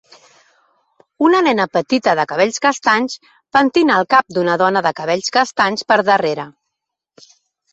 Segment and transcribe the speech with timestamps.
[1.25, 3.19] Una nena petita de cabells castanys
[3.59, 6.49] pentina el cap d'una dona de cabells castanys per darrere.